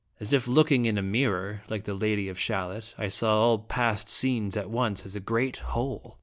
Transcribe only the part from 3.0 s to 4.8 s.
saw all past scenes at